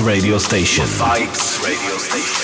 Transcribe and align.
Radio 0.00 0.38
Station. 0.38 0.86
Vibes 0.86 1.58
Radio 1.62 1.98
Station. 1.98 2.37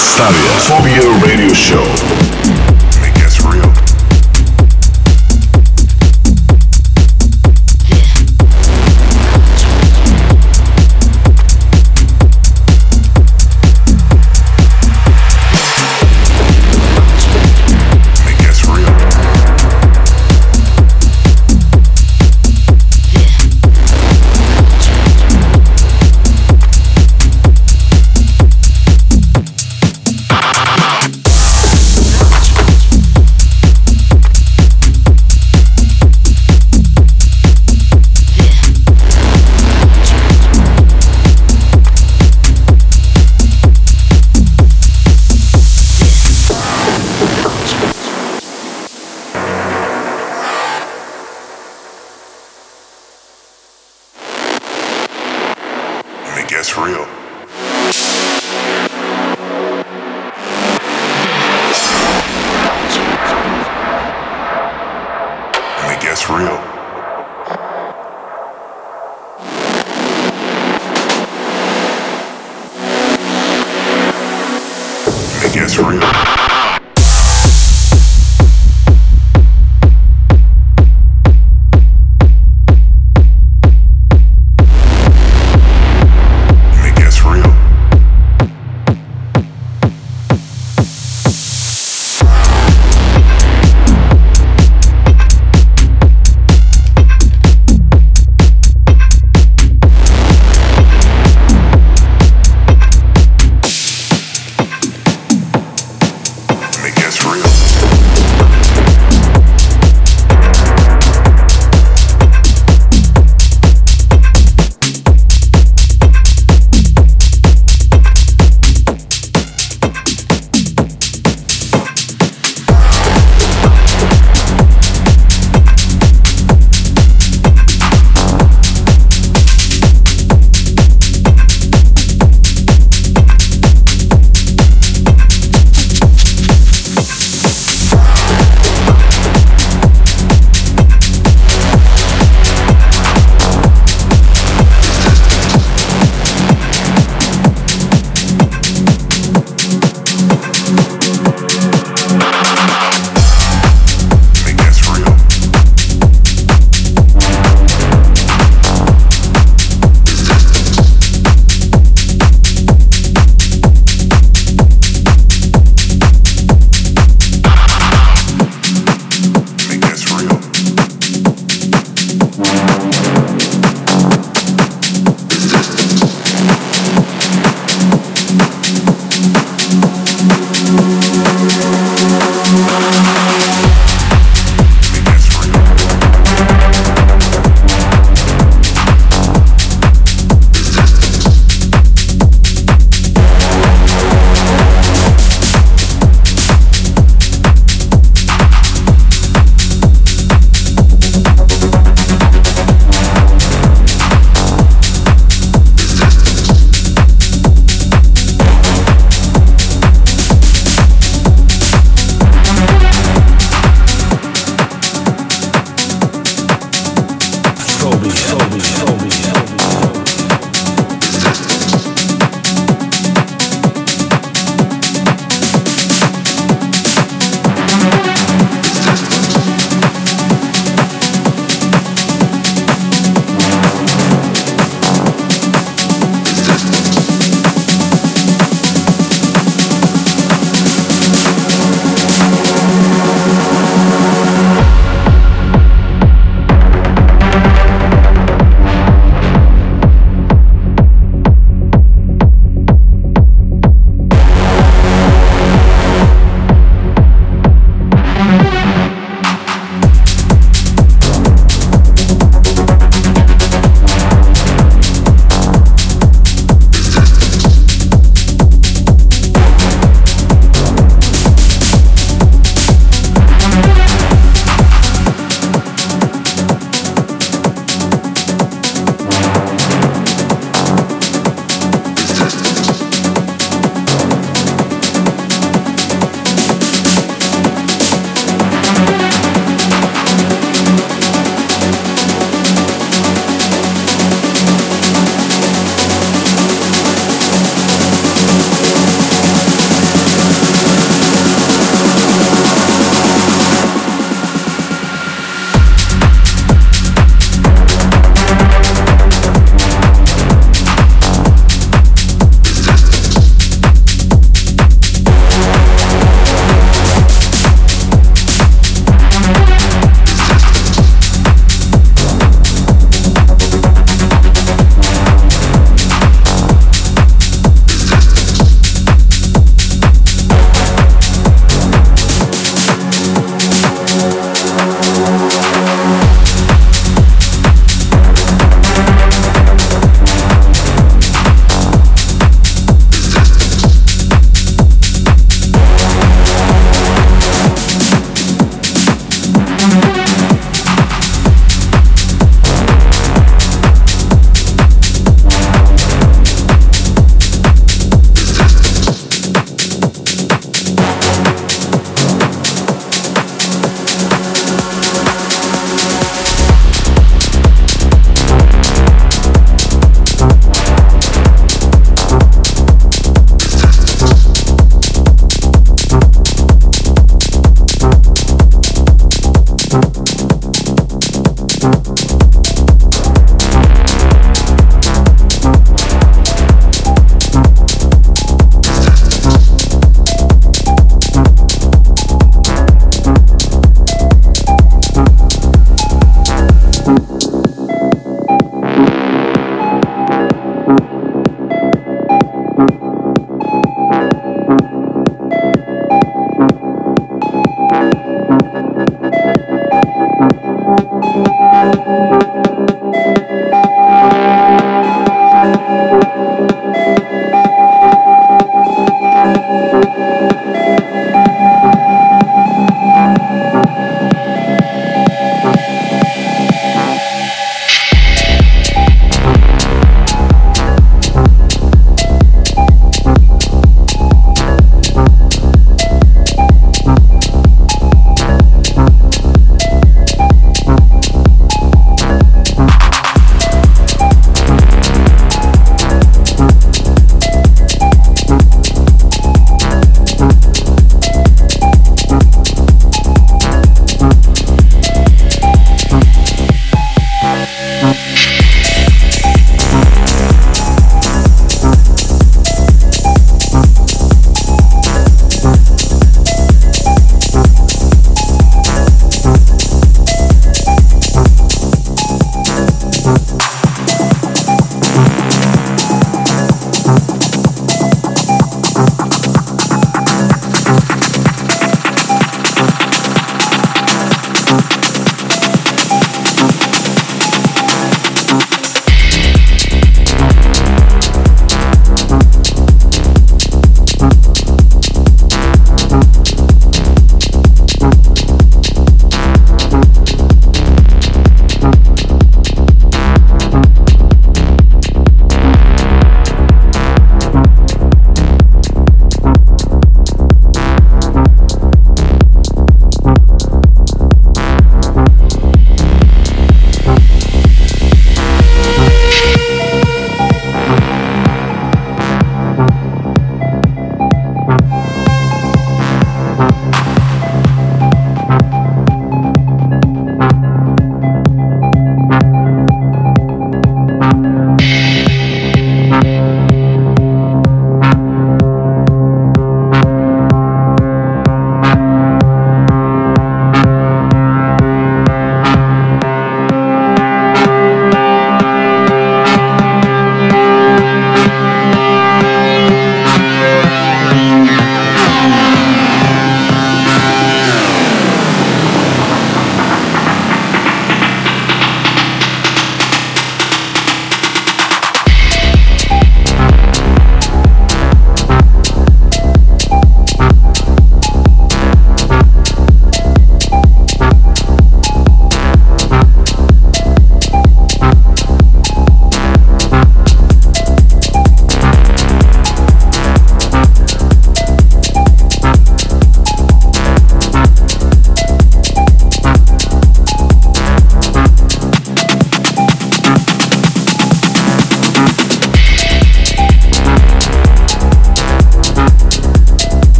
Stadia 0.00 0.58
Phobia 0.58 1.02
Radio 1.20 1.52
Show. 1.52 2.19